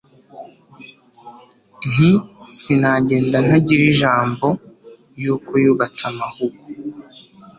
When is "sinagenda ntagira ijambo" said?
2.57-4.47